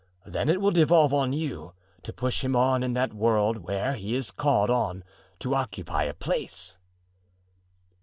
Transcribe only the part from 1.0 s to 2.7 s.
on you to push him